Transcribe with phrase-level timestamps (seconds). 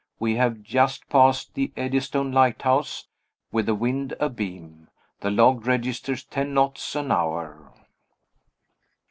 [0.19, 3.05] We have just passed the Eddystone Lighthouse,
[3.51, 4.87] with the wind abeam.
[5.19, 7.71] The log registers ten knots an hour.